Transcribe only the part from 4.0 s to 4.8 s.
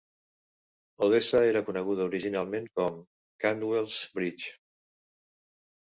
Bridge.